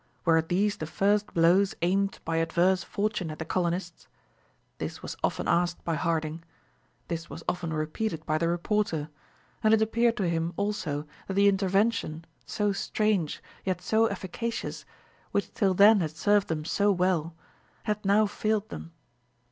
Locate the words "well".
16.91-17.35